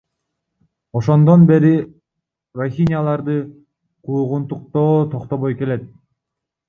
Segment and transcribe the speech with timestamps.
[0.99, 1.73] Ошондон бери
[2.61, 3.37] рохиняларды
[4.07, 5.85] куугунтуктоо токтобой келет.